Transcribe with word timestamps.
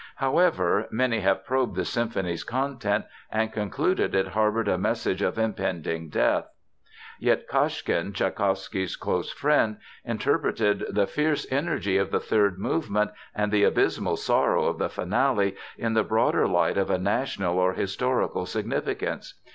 However, 0.15 0.87
many 0.89 1.19
have 1.19 1.45
probed 1.45 1.75
the 1.75 1.85
symphony's 1.85 2.43
content 2.43 3.05
and 3.29 3.53
concluded 3.53 4.15
it 4.15 4.29
harbored 4.29 4.67
a 4.67 4.75
message 4.79 5.21
of 5.21 5.37
impending 5.37 6.09
death. 6.09 6.47
Yet 7.19 7.47
Kashkin, 7.47 8.11
Tschaikowsky's 8.11 8.95
close 8.95 9.31
friend, 9.31 9.77
interpreted 10.03 10.87
the 10.89 11.05
fierce 11.05 11.45
energy 11.51 11.97
of 11.99 12.09
the 12.09 12.19
third 12.19 12.57
movement 12.57 13.11
and 13.35 13.51
the 13.51 13.63
abysmal 13.63 14.17
sorrow 14.17 14.65
of 14.65 14.79
the 14.79 14.89
Finale 14.89 15.55
"in 15.77 15.93
the 15.93 16.03
broader 16.03 16.47
light 16.47 16.79
of 16.79 16.89
a 16.89 16.97
national 16.97 17.59
or 17.59 17.73
historical 17.73 18.47
significance." 18.47 19.39